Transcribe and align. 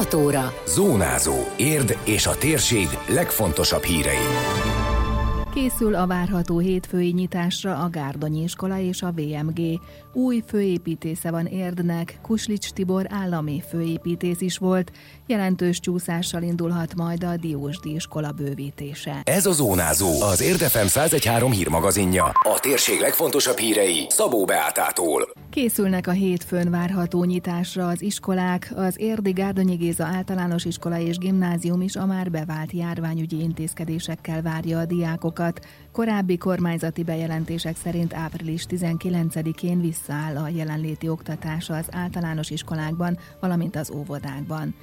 6 0.00 0.14
óra. 0.14 0.52
Zónázó. 0.66 1.34
Érd 1.56 1.98
és 2.04 2.26
a 2.26 2.36
térség 2.36 2.86
legfontosabb 3.08 3.82
hírei. 3.82 4.26
Készül 5.54 5.94
a 5.94 6.06
várható 6.06 6.58
hétfői 6.58 7.10
nyitásra 7.10 7.78
a 7.78 7.90
Gárdonyi 7.90 8.42
iskola 8.42 8.78
és 8.78 9.02
a 9.02 9.12
VMG. 9.12 9.80
Új 10.12 10.42
főépítésze 10.46 11.30
van 11.30 11.46
Érdnek, 11.46 12.18
Kuslics 12.22 12.70
Tibor 12.70 13.06
állami 13.08 13.62
főépítész 13.68 14.40
is 14.40 14.58
volt. 14.58 14.92
Jelentős 15.30 15.80
csúszással 15.80 16.42
indulhat 16.42 16.94
majd 16.94 17.24
a 17.24 17.36
Diósdi 17.36 17.94
iskola 17.94 18.32
bővítése. 18.32 19.20
Ez 19.24 19.46
a 19.46 19.52
Zónázó, 19.52 20.22
az 20.22 20.40
Érdefem 20.40 20.86
113 20.86 21.52
hírmagazinja. 21.52 22.24
A 22.24 22.58
térség 22.60 23.00
legfontosabb 23.00 23.58
hírei 23.58 24.06
Szabó 24.08 24.44
Beátától. 24.44 25.28
Készülnek 25.50 26.06
a 26.06 26.10
hétfőn 26.10 26.70
várható 26.70 27.24
nyitásra 27.24 27.88
az 27.88 28.02
iskolák, 28.02 28.72
az 28.76 28.94
Érdi 28.98 29.30
Gárdonyi 29.30 29.74
Géza 29.74 30.04
általános 30.04 30.64
iskola 30.64 30.98
és 30.98 31.18
gimnázium 31.18 31.80
is 31.80 31.96
a 31.96 32.06
már 32.06 32.30
bevált 32.30 32.72
járványügyi 32.72 33.40
intézkedésekkel 33.40 34.42
várja 34.42 34.78
a 34.78 34.86
diákokat. 34.86 35.66
Korábbi 35.92 36.38
kormányzati 36.38 37.02
bejelentések 37.02 37.76
szerint 37.76 38.14
április 38.14 38.64
19-én 38.68 39.80
visszaáll 39.80 40.36
a 40.36 40.48
jelenléti 40.48 41.08
oktatás 41.08 41.70
az 41.70 41.86
általános 41.90 42.50
iskolákban, 42.50 43.18
valamint 43.40 43.76
az 43.76 43.90
óvodákban. 43.90 44.74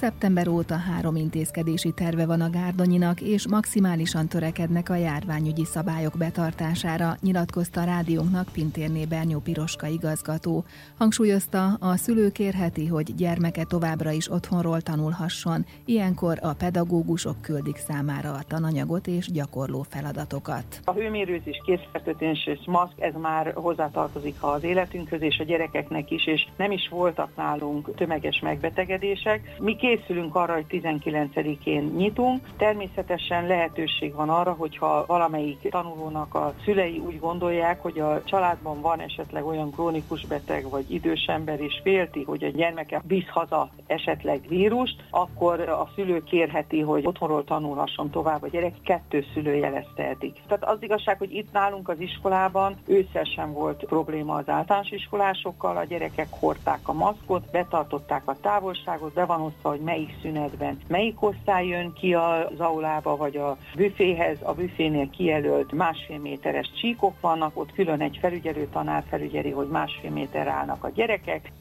Szeptember 0.00 0.48
óta 0.48 0.76
három 0.76 1.16
intézkedési 1.16 1.92
terve 1.92 2.26
van 2.26 2.40
a 2.40 2.50
Gárdonyinak, 2.50 3.20
és 3.20 3.48
maximálisan 3.48 4.28
törekednek 4.28 4.88
a 4.88 4.94
járványügyi 4.94 5.64
szabályok 5.64 6.14
betartására, 6.18 7.16
nyilatkozta 7.20 7.80
a 7.80 7.84
rádiónknak 7.84 8.48
Pintérné 8.52 9.04
Bernyó 9.04 9.38
Piroska 9.38 9.86
igazgató. 9.86 10.64
Hangsúlyozta, 10.98 11.64
a 11.80 11.96
szülő 11.96 12.30
kérheti, 12.30 12.86
hogy 12.86 13.14
gyermeke 13.14 13.64
továbbra 13.64 14.10
is 14.10 14.30
otthonról 14.30 14.80
tanulhasson, 14.80 15.66
ilyenkor 15.84 16.38
a 16.42 16.52
pedagógusok 16.52 17.40
küldik 17.40 17.76
számára 17.76 18.30
a 18.30 18.42
tananyagot 18.48 19.06
és 19.06 19.30
gyakorló 19.32 19.86
feladatokat. 19.88 20.80
A 20.84 20.92
hőmérőzés, 20.92 21.62
készfertőtős 21.64 22.46
és 22.46 22.60
maszk, 22.66 23.00
ez 23.00 23.14
már 23.20 23.52
hozzátartozik 23.54 24.36
az 24.40 24.64
életünkhöz 24.64 25.22
és 25.22 25.38
a 25.38 25.44
gyerekeknek 25.44 26.10
is, 26.10 26.26
és 26.26 26.46
nem 26.56 26.70
is 26.70 26.88
voltak 26.88 27.36
nálunk 27.36 27.94
tömeges 27.94 28.40
megbetegedések. 28.40 29.56
Mi 29.58 29.76
készülünk 29.88 30.34
arra, 30.34 30.54
hogy 30.54 30.66
19-én 30.70 31.82
nyitunk. 31.82 32.48
Természetesen 32.56 33.46
lehetőség 33.46 34.14
van 34.14 34.28
arra, 34.28 34.52
hogyha 34.52 35.04
valamelyik 35.06 35.68
tanulónak 35.70 36.34
a 36.34 36.54
szülei 36.64 37.02
úgy 37.06 37.18
gondolják, 37.18 37.82
hogy 37.82 37.98
a 37.98 38.22
családban 38.24 38.80
van 38.80 39.00
esetleg 39.00 39.46
olyan 39.46 39.70
krónikus 39.70 40.26
beteg 40.26 40.70
vagy 40.70 40.90
idős 40.90 41.24
ember, 41.26 41.60
és 41.60 41.80
félti, 41.82 42.22
hogy 42.22 42.44
a 42.44 42.48
gyermeke 42.48 43.02
visz 43.06 43.28
haza 43.28 43.70
esetleg 43.86 44.40
vírust, 44.48 45.04
akkor 45.10 45.60
a 45.60 45.88
szülő 45.94 46.22
kérheti, 46.22 46.80
hogy 46.80 47.06
otthonról 47.06 47.44
tanulhasson 47.44 48.10
tovább 48.10 48.42
a 48.42 48.48
gyerek, 48.48 48.74
kettő 48.84 49.24
szülő 49.34 49.54
jeleztehetik. 49.54 50.36
Tehát 50.46 50.64
az 50.64 50.82
igazság, 50.82 51.18
hogy 51.18 51.34
itt 51.34 51.52
nálunk 51.52 51.88
az 51.88 52.00
iskolában 52.00 52.76
ősszel 52.86 53.24
sem 53.24 53.52
volt 53.52 53.84
probléma 53.84 54.34
az 54.34 54.48
általános 54.48 54.90
iskolásokkal, 54.90 55.76
a 55.76 55.84
gyerekek 55.84 56.28
hordták 56.30 56.88
a 56.88 56.92
maszkot, 56.92 57.50
betartották 57.50 58.22
a 58.24 58.36
távolságot, 58.40 59.12
be 59.12 59.24
van 59.24 59.40
osztva, 59.40 59.76
hogy 59.78 59.86
melyik 59.86 60.18
szünetben 60.22 60.78
melyik 60.88 61.22
osztály 61.22 61.66
jön 61.66 61.92
ki 61.92 62.14
az 62.14 62.60
aulába, 62.60 63.16
vagy 63.16 63.36
a 63.36 63.56
büféhez, 63.76 64.38
a 64.42 64.54
büfénél 64.54 65.10
kijelölt 65.10 65.72
másfél 65.72 66.18
méteres 66.18 66.70
csíkok 66.80 67.20
vannak, 67.20 67.56
ott 67.56 67.72
külön 67.72 68.00
egy 68.00 68.18
felügyelő 68.20 68.68
tanár 68.72 69.04
felügyeli, 69.08 69.50
hogy 69.50 69.68
másfél 69.68 70.10
méter 70.10 70.46
állnak 70.46 70.84
a 70.84 70.90
gyerekek, 70.94 71.52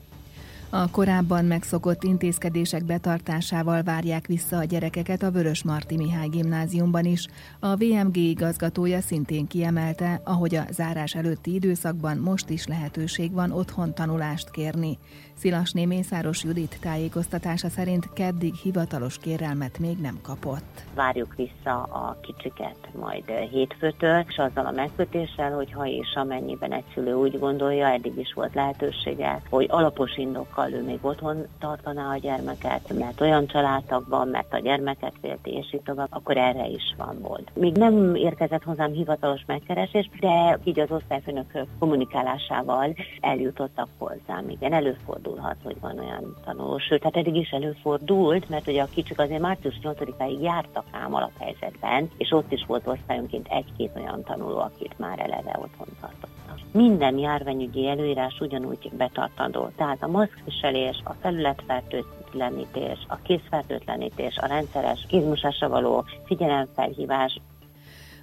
a 0.70 0.90
korábban 0.92 1.46
megszokott 1.46 2.04
intézkedések 2.04 2.86
betartásával 2.86 3.84
várják 3.84 4.28
vissza 4.28 4.58
a 4.58 4.64
gyerekeket 4.64 5.23
a 5.23 5.32
Vörös 5.32 5.64
Marti 5.64 5.98
Mihály 5.98 6.28
gimnáziumban 6.28 7.06
is. 7.06 7.28
A 7.60 7.76
VMG 7.76 8.16
igazgatója 8.16 9.02
szintén 9.02 9.48
kiemelte, 9.48 10.22
ahogy 10.23 10.56
a 10.56 10.64
zárás 10.70 11.16
előtti 11.16 11.54
időszakban 11.54 12.17
most 12.17 12.50
is 12.50 12.67
lehetőség 12.67 13.32
van 13.33 13.52
otthon 13.52 13.94
tanulást 13.94 14.52
kérni. 14.52 14.98
Szilasné 15.33 15.86
Mészáros 15.86 16.44
Judit 16.44 16.77
tájékoztatása 16.82 17.70
szerint 17.70 18.14
keddig 18.14 18.54
hivatalos 18.54 19.17
kérelmet 19.17 19.80
még 19.80 19.98
nem 19.98 20.20
kapott. 20.22 20.83
Várjuk 20.95 21.36
vissza 21.36 21.83
a 21.83 22.17
kicsiket 22.22 22.77
majd 23.00 23.30
hétfőtől, 23.52 24.23
és 24.27 24.38
azzal 24.38 24.66
a 24.66 24.72
megkötéssel, 24.72 25.52
hogy 25.52 25.72
ha 25.72 25.86
és 25.86 26.16
amennyiben 26.16 26.73
egy 26.73 26.83
szülő 26.94 27.14
úgy 27.14 27.39
gondolja, 27.39 27.88
eddig 27.88 28.17
is 28.17 28.33
volt 28.33 28.54
lehetősége, 28.54 29.42
hogy 29.50 29.66
alapos 29.70 30.16
indokkal 30.58 30.72
ő 30.72 30.84
még 30.84 31.00
otthon 31.02 31.45
tartaná 31.60 32.12
a 32.12 32.18
gyermeket, 32.18 32.94
mert 32.94 33.22
olyan 33.22 33.48
családtagban, 33.48 34.28
mert 34.28 34.54
a 34.54 34.60
gyermeket 34.60 35.14
félti, 35.22 35.52
és 35.52 35.73
így 35.73 35.82
tovább, 35.82 36.08
akkor 36.10 36.38
erre 36.38 36.68
is 36.68 36.95
van 36.98 37.18
volt. 37.22 37.52
Még 37.54 37.76
nem 37.76 38.16
érkezett 38.16 38.64
hozzám 38.64 38.92
hivatalos 38.92 39.42
megkeresés, 39.45 40.10
de 40.20 40.60
így 40.64 40.80
az 40.80 40.92
osztályfőnök 40.92 41.66
kommunikálásával 41.80 42.95
eljutottak 43.22 43.88
hozzám. 43.98 44.50
Igen, 44.50 44.73
előfordul 44.73 45.38
előfordulhat, 45.38 45.58
hogy 45.64 45.80
van 45.80 46.00
olyan 46.00 46.36
tanuló. 46.45 46.78
Sőt, 46.78 47.04
hát 47.04 47.16
eddig 47.16 47.36
is 47.36 47.50
előfordult, 47.50 48.50
mert 48.50 48.68
ugye 48.68 48.82
a 48.82 48.88
kicsik 48.94 49.20
azért 49.20 49.42
március 49.42 49.80
8-áig 49.84 50.42
jártak 50.42 50.86
ám 50.92 51.14
alaphelyzetben, 51.14 52.10
és 52.18 52.32
ott 52.32 52.52
is 52.52 52.66
volt 52.68 52.88
osztályonként 52.88 53.48
egy-két 53.50 53.92
olyan 53.95 54.24
tanuló, 54.24 54.58
akit 54.58 55.00
már 55.00 55.20
eleve 55.20 55.60
otthon 55.62 55.88
tartottak. 56.02 56.46
Minden 56.72 57.18
járványügyi 57.18 57.88
előírás 57.88 58.40
ugyanúgy 58.40 58.90
betartandó, 58.94 59.70
tehát 59.76 60.04
a 60.04 60.08
maszkviselés, 60.08 61.02
a 61.04 61.14
felületfertőtlenítés, 61.22 63.06
a 63.08 63.16
készfertőtlenítés, 63.16 64.38
a 64.38 64.45
rendszeres 64.48 65.06
kézmosásra 65.08 65.70
való 65.70 66.06
figyelemfelhívás, 66.26 67.40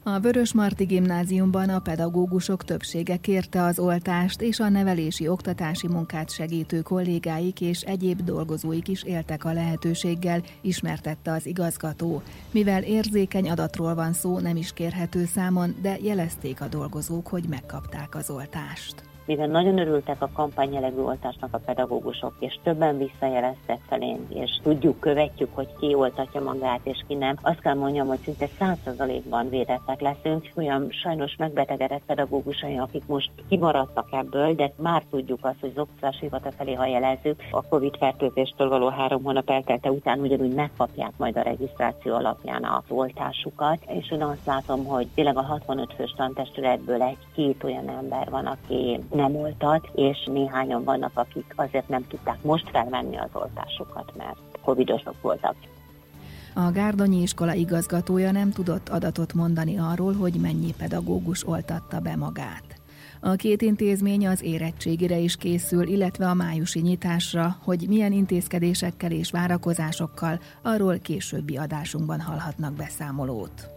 a 0.07 0.21
Vörös 0.21 0.53
Marti 0.53 0.85
gimnáziumban 0.85 1.69
a 1.69 1.79
pedagógusok 1.79 2.65
többsége 2.65 3.17
kérte 3.17 3.63
az 3.63 3.79
oltást, 3.79 4.41
és 4.41 4.61
a 4.61 4.69
nevelési 4.69 5.29
oktatási 5.29 5.89
munkát 5.89 6.31
segítő 6.31 6.81
kollégáik 6.81 7.61
és 7.61 7.81
egyéb 7.81 8.23
dolgozóik 8.23 8.89
is 8.89 9.03
éltek 9.03 9.45
a 9.45 9.53
lehetőséggel, 9.53 10.43
ismertette 10.61 11.33
az 11.33 11.47
igazgató. 11.47 12.23
Mivel 12.51 12.83
érzékeny 12.83 13.51
adatról 13.51 13.95
van 13.95 14.13
szó, 14.13 14.39
nem 14.39 14.57
is 14.57 14.73
kérhető 14.73 15.25
számon, 15.25 15.75
de 15.83 15.99
jelezték 16.03 16.61
a 16.61 16.69
dolgozók, 16.69 17.27
hogy 17.27 17.45
megkapták 17.49 18.15
az 18.15 18.31
oltást 18.31 19.14
mivel 19.27 19.47
nagyon 19.47 19.79
örültek 19.79 20.23
a 20.23 20.31
kampányjelegű 20.33 21.01
oltásnak 21.01 21.55
a 21.55 21.59
pedagógusok, 21.59 22.35
és 22.39 22.59
többen 22.63 22.99
visszajeleztek 22.99 23.79
felénk, 23.89 24.35
és 24.35 24.61
tudjuk, 24.63 25.01
követjük, 25.01 25.55
hogy 25.55 25.69
ki 25.79 25.95
oltatja 25.95 26.41
magát, 26.41 26.81
és 26.83 27.05
ki 27.07 27.15
nem. 27.15 27.37
Azt 27.43 27.61
kell 27.61 27.75
mondjam, 27.75 28.07
hogy 28.07 28.19
szinte 28.19 28.49
százszerzalékban 28.59 29.49
védettek 29.49 30.01
leszünk. 30.01 30.51
Olyan 30.55 30.87
sajnos 30.91 31.37
megbetegedett 31.37 32.03
pedagógusai, 32.07 32.79
akik 32.79 33.07
most 33.07 33.31
kimaradtak 33.49 34.09
ebből, 34.13 34.55
de 34.55 34.73
már 34.77 35.03
tudjuk 35.11 35.39
azt, 35.43 35.61
hogy 35.61 35.73
az 35.75 35.83
oktatás 35.83 36.21
hivatal 36.21 36.53
felé, 36.57 36.75
ha 36.75 36.87
jelezzük, 36.87 37.43
a 37.51 37.67
COVID 37.67 37.97
fertőzéstől 37.97 38.69
való 38.69 38.89
három 38.89 39.23
hónap 39.23 39.51
eltelte 39.51 39.91
után 39.91 40.21
ugyanúgy 40.21 40.55
megkapják 40.55 41.13
majd 41.17 41.37
a 41.37 41.43
regisztráció 41.43 42.15
alapján 42.15 42.63
a 42.63 42.83
oltásukat. 42.89 43.79
És 43.87 44.11
én 44.11 44.23
azt 44.23 44.47
látom, 44.47 44.85
hogy 44.85 45.07
tényleg 45.15 45.37
a 45.37 45.43
65 45.43 45.93
fős 45.97 46.15
tantestületből 46.17 47.03
egy-két 47.03 47.65
olyan 47.65 47.89
ember 47.89 48.31
van, 48.31 48.47
aki 48.47 49.01
nem 49.15 49.37
oltat, 49.37 49.89
és 49.95 50.29
néhányan 50.33 50.85
vannak, 50.85 51.11
akik 51.15 51.53
azért 51.57 51.89
nem 51.89 52.07
tudták 52.09 52.43
most 52.43 52.71
felvenni 52.71 53.17
az 53.17 53.31
oltásokat, 53.33 54.13
mert 54.17 54.39
covidosok 54.63 55.23
voltak. 55.23 55.55
A 56.55 56.71
Gárdonyi 56.71 57.23
iskola 57.23 57.53
igazgatója 57.53 58.31
nem 58.31 58.51
tudott 58.51 58.89
adatot 58.89 59.35
mondani 59.35 59.79
arról, 59.79 60.13
hogy 60.13 60.35
mennyi 60.41 60.75
pedagógus 60.79 61.47
oltatta 61.47 62.01
be 62.01 62.17
magát. 62.17 62.83
A 63.21 63.35
két 63.35 63.63
intézmény 63.63 64.27
az 64.27 64.43
érettségire 64.43 65.19
is 65.19 65.37
készül, 65.37 65.87
illetve 65.87 66.29
a 66.29 66.35
májusi 66.35 66.81
nyitásra, 66.81 67.57
hogy 67.65 67.85
milyen 67.89 68.13
intézkedésekkel 68.13 69.11
és 69.11 69.31
várakozásokkal, 69.31 70.41
arról 70.63 70.99
későbbi 70.99 71.57
adásunkban 71.57 72.21
hallhatnak 72.21 72.73
beszámolót. 72.73 73.74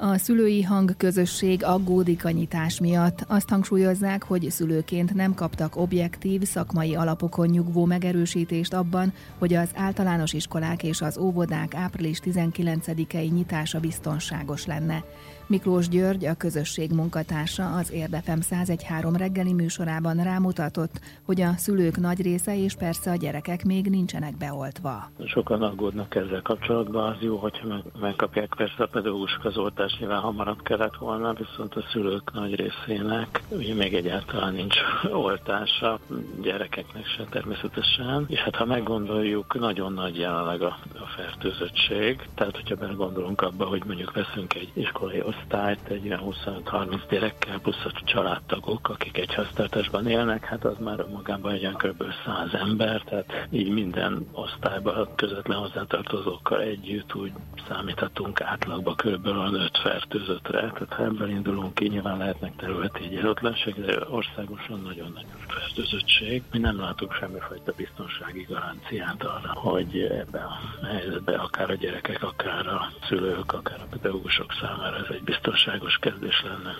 A 0.00 0.18
szülői 0.18 0.62
hangközösség 0.62 1.64
aggódik 1.64 2.24
a 2.24 2.30
nyitás 2.30 2.80
miatt. 2.80 3.24
Azt 3.28 3.48
hangsúlyozzák, 3.48 4.22
hogy 4.22 4.50
szülőként 4.50 5.14
nem 5.14 5.34
kaptak 5.34 5.76
objektív, 5.76 6.42
szakmai 6.42 6.94
alapokon 6.94 7.46
nyugvó 7.48 7.84
megerősítést 7.84 8.74
abban, 8.74 9.12
hogy 9.38 9.54
az 9.54 9.70
általános 9.74 10.32
iskolák 10.32 10.82
és 10.82 11.00
az 11.00 11.18
óvodák 11.18 11.74
április 11.74 12.20
19-i 12.24 13.32
nyitása 13.32 13.80
biztonságos 13.80 14.66
lenne. 14.66 15.04
Miklós 15.48 15.88
György, 15.88 16.24
a 16.24 16.34
közösség 16.34 16.90
munkatársa 16.90 17.76
az 17.76 17.92
Érdefem 17.92 18.38
1013 18.50 19.16
reggeli 19.16 19.52
műsorában 19.52 20.22
rámutatott, 20.22 21.00
hogy 21.24 21.40
a 21.40 21.52
szülők 21.56 21.96
nagy 21.96 22.22
része 22.22 22.56
és 22.56 22.74
persze 22.74 23.10
a 23.10 23.16
gyerekek 23.16 23.64
még 23.64 23.86
nincsenek 23.86 24.36
beoltva. 24.36 25.10
Sokan 25.24 25.62
aggódnak 25.62 26.14
ezzel 26.14 26.42
kapcsolatban, 26.42 27.12
az 27.12 27.16
jó, 27.20 27.36
hogyha 27.36 27.66
meg, 27.66 27.82
megkapják. 28.00 28.54
Persze 28.56 28.82
a 28.82 28.86
pedagógusok 28.86 29.44
az 29.44 29.56
oltást, 29.56 29.98
nyilván 29.98 30.20
hamarabb 30.20 30.62
kellett 30.62 30.96
volna, 30.96 31.32
viszont 31.32 31.74
a 31.74 31.84
szülők 31.92 32.32
nagy 32.32 32.54
részének 32.54 33.42
ugye 33.48 33.74
még 33.74 33.94
egyáltalán 33.94 34.52
nincs 34.52 34.76
oltása, 35.24 35.98
gyerekeknek 36.42 37.06
se 37.06 37.24
természetesen, 37.30 38.24
és 38.28 38.38
hát 38.38 38.56
ha 38.56 38.64
meggondoljuk, 38.64 39.58
nagyon 39.58 39.92
nagy 39.92 40.18
jelenleg 40.18 40.62
a, 40.62 40.78
a 40.94 41.06
fertőzöttség, 41.16 42.28
tehát 42.34 42.56
hogyha 42.56 42.74
belegondolunk 42.74 43.40
abba, 43.40 43.64
hogy 43.64 43.82
mondjuk 43.86 44.12
veszünk 44.12 44.54
egy 44.54 44.70
iskolai 44.72 45.20
osztályt 45.38 45.88
egy 45.88 46.04
ilyen 46.04 46.20
25-30 46.24 47.00
gyerekkel, 47.10 47.58
plusz 47.58 47.84
a 47.84 48.02
családtagok, 48.04 48.88
akik 48.88 49.18
egy 49.18 49.34
háztartásban 49.34 50.08
élnek, 50.08 50.44
hát 50.44 50.64
az 50.64 50.76
már 50.78 51.04
magában 51.12 51.52
egy 51.52 51.68
kb. 51.76 52.04
100 52.24 52.60
ember, 52.60 53.02
tehát 53.02 53.46
így 53.50 53.68
minden 53.68 54.26
osztályban 54.32 55.08
közvetlen 55.14 55.58
hozzátartozókkal 55.58 56.60
együtt 56.60 57.14
úgy 57.14 57.32
számíthatunk 57.68 58.40
átlagban 58.40 58.94
kb. 58.94 59.26
5 59.26 59.78
fertőzöttre, 59.82 60.60
tehát 60.60 60.92
ha 60.92 61.04
ebből 61.04 61.28
indulunk 61.28 61.74
ki, 61.74 61.88
nyilván 61.88 62.18
lehetnek 62.18 62.56
területi 62.56 63.04
egyenlőtlenség, 63.04 63.74
de 63.74 63.98
országosan 64.10 64.80
nagyon 64.80 65.12
nagy 65.14 65.26
fertőzöttség. 65.46 66.42
Mi 66.52 66.58
nem 66.58 66.80
látunk 66.80 67.12
semmifajta 67.12 67.72
biztonsági 67.76 68.46
garanciát 68.48 69.22
arra, 69.24 69.52
hogy 69.54 70.00
ebben 70.00 70.42
a 70.42 70.86
helyzetben 70.86 71.38
akár 71.38 71.70
a 71.70 71.74
gyerekek, 71.74 72.22
akár 72.22 72.66
a 72.66 72.90
szülők, 73.08 73.52
akár 73.52 73.80
a 73.80 73.86
pedagógusok 73.90 74.52
számára 74.60 74.96
ez 74.96 75.14
egy 75.14 75.22
biztonságos 75.28 75.96
kezdés 76.00 76.42
lenne. 76.42 76.74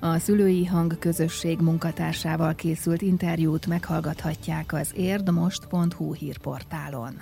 A 0.00 0.18
szülői 0.18 0.64
hang 0.64 0.98
közösség 0.98 1.58
munkatársával 1.60 2.54
készült 2.54 3.02
interjút 3.02 3.66
meghallgathatják 3.66 4.72
az 4.72 4.92
érdmost.hu 4.96 6.14
hírportálon. 6.14 7.14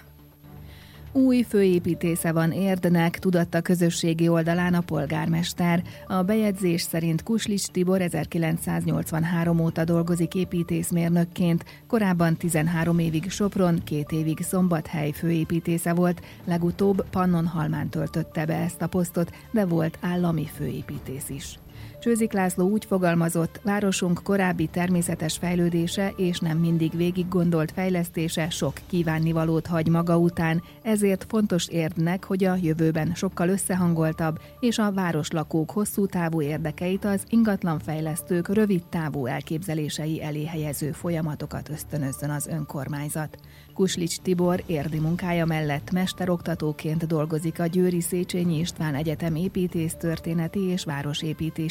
Új 1.16 1.42
főépítésze 1.42 2.32
van 2.32 2.52
Érdnek, 2.52 3.18
tudatta 3.18 3.60
közösségi 3.60 4.28
oldalán 4.28 4.74
a 4.74 4.80
polgármester. 4.80 5.82
A 6.06 6.22
bejegyzés 6.22 6.82
szerint 6.82 7.22
Kuslics 7.22 7.66
Tibor 7.66 8.00
1983 8.00 9.60
óta 9.60 9.84
dolgozik 9.84 10.34
építészmérnökként, 10.34 11.64
korábban 11.86 12.36
13 12.36 12.98
évig 12.98 13.30
Sopron, 13.30 13.82
két 13.84 14.12
évig 14.12 14.38
Szombathely 14.40 15.10
főépítésze 15.10 15.92
volt, 15.92 16.20
legutóbb 16.44 17.04
Pannonhalmán 17.10 17.88
töltötte 17.88 18.46
be 18.46 18.56
ezt 18.56 18.82
a 18.82 18.86
posztot, 18.86 19.30
de 19.50 19.64
volt 19.64 19.98
állami 20.00 20.46
főépítész 20.56 21.28
is. 21.28 21.58
Csőzik 22.00 22.32
László 22.32 22.68
úgy 22.68 22.84
fogalmazott, 22.84 23.60
városunk 23.62 24.20
korábbi 24.22 24.66
természetes 24.66 25.36
fejlődése 25.36 26.12
és 26.16 26.38
nem 26.38 26.58
mindig 26.58 26.96
végig 26.96 27.28
gondolt 27.28 27.72
fejlesztése 27.72 28.50
sok 28.50 28.72
kívánnivalót 28.86 29.66
hagy 29.66 29.88
maga 29.88 30.18
után, 30.18 30.62
ezért 30.82 31.24
fontos 31.28 31.68
érdnek, 31.68 32.24
hogy 32.24 32.44
a 32.44 32.56
jövőben 32.62 33.14
sokkal 33.14 33.48
összehangoltabb 33.48 34.40
és 34.60 34.78
a 34.78 34.92
városlakók 34.92 35.70
hosszú 35.70 36.06
távú 36.06 36.42
érdekeit 36.42 37.04
az 37.04 37.24
ingatlanfejlesztők 37.28 38.48
rövid 38.48 38.82
távú 38.84 39.26
elképzelései 39.26 40.22
elé 40.22 40.44
helyező 40.44 40.92
folyamatokat 40.92 41.68
ösztönözzön 41.68 42.30
az 42.30 42.46
önkormányzat. 42.46 43.38
Kuslics 43.74 44.18
Tibor 44.18 44.62
érdi 44.66 44.98
munkája 44.98 45.44
mellett 45.44 45.90
mesteroktatóként 45.90 47.06
dolgozik 47.06 47.60
a 47.60 47.66
Győri 47.66 48.00
Széchenyi 48.00 48.58
István 48.58 48.94
Egyetem 48.94 49.34
építésztörténeti 49.34 50.60
és 50.60 50.84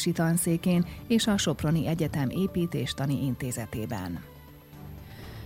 városépítési 0.04 0.12
tanszékén 0.12 0.86
és 1.08 1.28
a 1.28 1.38
Soproni 1.38 1.88
Egyetem 1.88 2.30
építéstani 2.30 3.26
intézetében. 3.26 4.33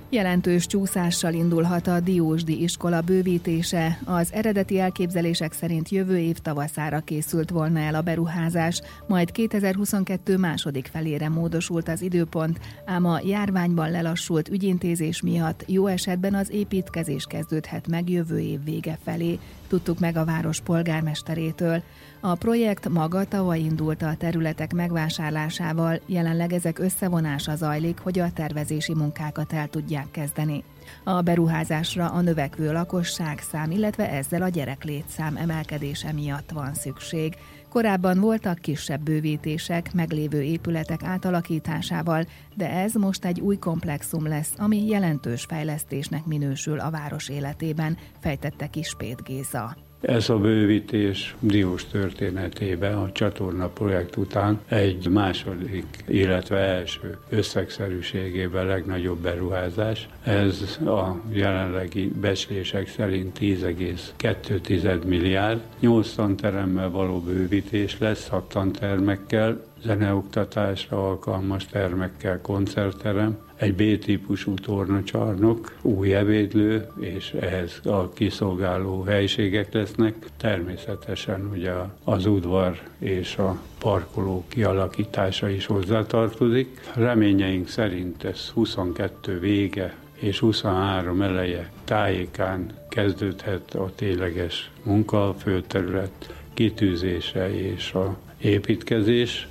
Jelentős 0.10 0.66
csúszással 0.66 1.34
indulhat 1.34 1.88
a 1.88 2.00
Diósdi 2.00 2.62
iskola 2.62 3.02
bővítése. 3.02 4.00
Az 4.06 4.34
eredeti 4.34 4.80
elképzelések 4.80 5.54
szerint 5.54 5.90
jövő 5.90 6.18
év 6.18 6.38
tavaszára 6.38 7.00
készült 7.00 7.50
volna 7.50 7.80
el 7.80 7.96
a 7.96 8.02
beruházás, 8.02 8.82
majd 9.08 9.32
2022 9.32 10.38
második 10.38 10.90
felére 10.92 11.30
módosult 11.30 11.90
az 11.90 12.02
időpont, 12.02 12.60
ám 12.86 13.06
a 13.06 13.20
járványban 13.24 13.92
lelassult 13.92 14.50
ügyintézés 14.50 15.22
miatt 15.22 15.64
jó 15.68 15.88
esetben 15.88 16.34
az 16.34 16.52
építkezés 16.52 17.26
kezdődhet 17.30 17.88
meg 17.88 18.10
jövő 18.10 18.40
év 18.40 18.64
vége 18.64 18.98
felé, 19.04 19.40
tudtuk 19.68 20.00
meg 20.00 20.18
a 20.18 20.26
város 20.26 20.60
polgármesterétől. 20.62 21.84
A 22.20 22.36
projekt 22.36 22.90
maga 22.90 23.26
tavaly 23.26 23.60
indult 23.60 24.02
a 24.02 24.16
területek 24.18 24.74
megvásárlásával, 24.74 26.00
jelenleg 26.06 26.54
ezek 26.54 26.80
összevonása 26.80 27.56
zajlik, 27.56 28.00
hogy 28.00 28.20
a 28.20 28.32
tervezési 28.34 28.94
munkákat 28.94 29.54
el 29.54 29.68
tudják 29.68 29.96
kezdeni. 30.12 30.64
A 31.04 31.22
beruházásra 31.22 32.10
a 32.10 32.22
növekvő 32.22 32.72
lakosság 32.72 33.40
szám, 33.40 33.72
illetve 33.72 34.10
ezzel 34.10 34.42
a 34.42 34.50
gyereklétszám 34.50 35.38
emelkedése 35.38 36.12
miatt 36.12 36.52
van 36.52 36.74
szükség. 36.74 37.36
Korábban 37.70 38.20
voltak 38.20 38.60
kisebb 38.60 39.02
bővítések 39.02 39.94
meglévő 39.94 40.42
épületek 40.42 41.04
átalakításával, 41.04 42.26
de 42.56 42.70
ez 42.70 42.94
most 42.94 43.26
egy 43.26 43.40
új 43.40 43.58
komplexum 43.58 44.28
lesz, 44.28 44.54
ami 44.58 44.86
jelentős 44.86 45.46
fejlesztésnek 45.48 46.26
minősül 46.26 46.80
a 46.80 46.90
város 46.90 47.30
életében, 47.30 47.98
fejtette 48.20 48.68
Kispét 48.68 49.24
Géza. 49.24 49.87
Ez 50.02 50.30
a 50.30 50.38
bővítés 50.38 51.36
Diós 51.40 51.86
történetében 51.86 52.98
a 52.98 53.12
csatorna 53.12 53.68
projekt 53.68 54.16
után 54.16 54.60
egy 54.68 55.08
második, 55.10 55.86
illetve 56.08 56.58
első 56.58 57.18
összegszerűségében 57.30 58.66
legnagyobb 58.66 59.18
beruházás. 59.18 60.08
Ez 60.24 60.80
a 60.86 61.22
jelenlegi 61.30 62.12
becslések 62.22 62.88
szerint 62.88 63.38
10,2 63.40 65.04
milliárd. 65.06 65.62
8 65.80 66.14
tanteremmel 66.14 66.90
való 66.90 67.20
bővítés 67.20 67.98
lesz, 68.00 68.28
6 68.28 68.50
tantermekkel, 68.50 69.64
zeneoktatásra 69.84 71.08
alkalmas 71.08 71.66
termekkel, 71.66 72.42
koncertterem, 72.42 73.38
egy 73.56 73.74
B-típusú 73.74 74.54
tornacsarnok, 74.54 75.76
új 75.82 76.14
ebédlő, 76.14 76.88
és 77.00 77.32
ehhez 77.32 77.80
a 77.86 78.10
kiszolgáló 78.14 79.02
helységek 79.02 79.74
lesznek. 79.74 80.16
Természetesen 80.38 81.50
ugye 81.54 81.72
az 82.04 82.26
udvar 82.26 82.80
és 82.98 83.38
a 83.38 83.60
parkoló 83.80 84.46
kialakítása 84.48 85.50
is 85.50 85.66
hozzátartozik. 85.66 86.82
Reményeink 86.96 87.68
szerint 87.68 88.24
ez 88.24 88.50
22 88.50 89.40
vége 89.40 89.96
és 90.20 90.40
23 90.40 91.22
eleje 91.22 91.72
tájékán 91.84 92.72
kezdődhet 92.90 93.76
a 93.76 93.92
tényleges 93.96 94.72
munka, 94.84 95.30
a 95.30 95.34
főterület 95.34 96.34
kitűzése 96.54 97.56
és 97.56 97.94
a 97.94 98.18
építkezés. 98.38 99.48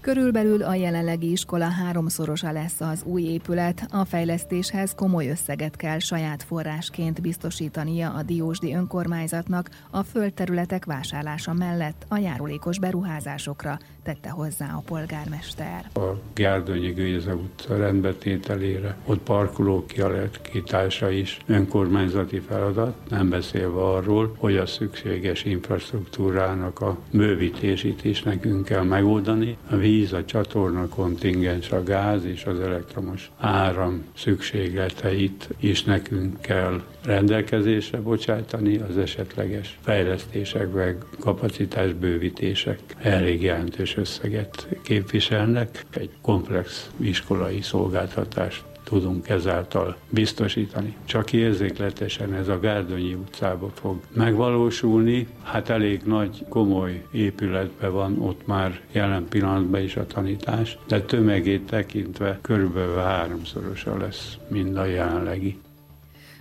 Körülbelül 0.00 0.62
a 0.62 0.74
jelenlegi 0.74 1.30
iskola 1.30 1.68
háromszorosa 1.68 2.52
lesz 2.52 2.80
az 2.80 3.02
új 3.04 3.22
épület. 3.22 3.86
A 3.90 4.04
fejlesztéshez 4.04 4.94
komoly 4.94 5.28
összeget 5.28 5.76
kell 5.76 5.98
saját 5.98 6.42
forrásként 6.42 7.20
biztosítania 7.20 8.10
a 8.10 8.22
Diósdi 8.22 8.74
önkormányzatnak 8.74 9.70
a 9.90 10.02
földterületek 10.02 10.84
vásárlása 10.84 11.52
mellett 11.52 12.04
a 12.08 12.16
járulékos 12.16 12.78
beruházásokra, 12.78 13.78
tette 14.02 14.28
hozzá 14.28 14.74
a 14.74 14.82
polgármester. 14.86 15.90
A 15.94 16.20
Gárdonyi 16.34 16.90
Gőze 16.90 17.34
utca 17.34 17.76
rendbetételére, 17.76 18.96
ott 19.06 19.20
parkoló 19.20 19.86
kialakítása 19.86 21.10
is 21.10 21.38
önkormányzati 21.46 22.38
feladat, 22.38 22.94
nem 23.08 23.28
beszélve 23.28 23.80
arról, 23.80 24.34
hogy 24.38 24.56
a 24.56 24.66
szükséges 24.66 25.44
infrastruktúrának 25.44 26.80
a 26.80 26.98
bővítését 27.10 28.04
is 28.04 28.22
nekünk 28.22 28.64
kell 28.64 28.82
megoldani. 28.82 29.56
A 29.70 29.76
víz, 29.90 30.12
a 30.12 30.24
csatorna 30.24 30.88
kontingens, 30.88 31.70
a 31.70 31.82
gáz 31.82 32.24
és 32.24 32.44
az 32.44 32.60
elektromos 32.60 33.30
áram 33.38 34.04
szükségleteit 34.16 35.48
is 35.60 35.84
nekünk 35.84 36.40
kell 36.40 36.82
rendelkezésre 37.04 38.00
bocsátani 38.00 38.76
az 38.88 38.98
esetleges 38.98 39.78
fejlesztések 39.80 40.72
vagy 40.72 40.96
kapacitásbővítések 41.20 42.78
elég 43.02 43.42
jelentős 43.42 43.96
összeget 43.96 44.68
képviselnek. 44.82 45.84
Egy 45.90 46.10
komplex 46.20 46.90
iskolai 46.96 47.60
szolgáltatást 47.60 48.69
tudunk 48.90 49.28
ezáltal 49.28 49.96
biztosítani. 50.08 50.96
Csak 51.04 51.32
érzékletesen 51.32 52.34
ez 52.34 52.48
a 52.48 52.58
Gárdonyi 52.58 53.14
utcába 53.14 53.70
fog 53.74 54.00
megvalósulni. 54.12 55.26
Hát 55.42 55.68
elég 55.68 56.02
nagy, 56.04 56.44
komoly 56.48 57.04
épületben 57.12 57.92
van 57.92 58.20
ott 58.20 58.46
már 58.46 58.80
jelen 58.92 59.26
pillanatban 59.28 59.80
is 59.80 59.96
a 59.96 60.06
tanítás, 60.06 60.78
de 60.88 61.00
tömegét 61.00 61.66
tekintve 61.66 62.38
körülbelül 62.40 62.96
háromszorosa 62.96 63.96
lesz, 63.96 64.36
mind 64.48 64.76
a 64.76 64.84
jelenlegi. 64.84 65.58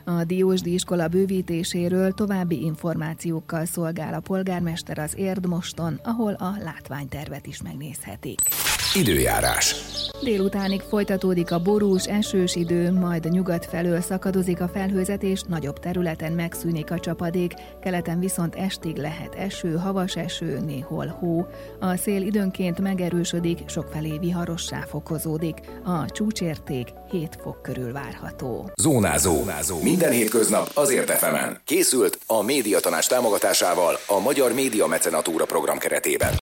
A 0.04 0.24
Diósdi 0.24 0.74
iskola 0.74 1.08
bővítéséről 1.08 2.12
további 2.12 2.64
információkkal 2.64 3.66
szolgál 3.66 4.14
a 4.14 4.20
polgármester 4.20 5.00
az 5.00 5.18
Érdmoston, 5.18 6.00
ahol 6.04 6.34
a 6.34 6.54
látványtervet 6.64 7.46
is 7.46 7.62
megnézhetik. 7.62 8.40
Időjárás. 8.96 9.76
Délutánig 10.22 10.82
folytatódik 10.82 11.52
a 11.52 11.60
borús, 11.60 12.06
esős 12.06 12.56
idő, 12.56 12.92
majd 12.92 13.32
nyugat 13.32 13.66
felől 13.66 14.02
szakadozik 14.02 14.62
a 14.62 14.68
felhőzetés, 14.68 15.42
nagyobb 15.48 15.80
területen 15.80 16.32
megszűnik 16.32 16.92
a 16.92 17.00
csapadék, 17.00 17.54
keleten 17.82 18.20
viszont 18.20 18.56
estig 18.56 18.98
lehet 18.98 19.36
eső, 19.36 19.76
havas 19.76 20.16
eső, 20.16 20.60
néhol 20.60 21.08
hó. 21.08 21.46
A 21.80 21.96
szél 21.96 22.22
időnként 22.22 22.80
megerősödik, 22.80 23.60
sokfelé 23.68 24.18
viharossá 24.18 24.86
fokozódik. 24.90 25.58
A 25.86 26.12
csúcsérték 26.12 26.88
7 27.12 27.38
fok 27.42 27.62
körül 27.62 27.94
várható. 27.94 28.72
Zónázó. 28.82 29.36
Zónázó. 29.36 29.82
Minden 29.82 30.12
hétköznap 30.12 30.72
azért 30.74 31.10
efemen. 31.10 31.62
Készült 31.66 32.20
a 32.26 32.42
médiatanás 32.42 33.08
támogatásával 33.08 34.00
a 34.08 34.20
Magyar 34.20 34.54
Média 34.54 34.88
Mecenatúra 34.88 35.46
program 35.46 35.78
keretében. 35.78 36.34